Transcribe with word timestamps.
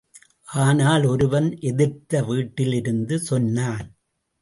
ஆனால் 0.47 1.03
ஒருவன் 1.03 1.59
எதிர்த்த 1.61 2.23
வீட்டிலிருந்து 2.23 3.19
சொன்னான். 3.19 3.87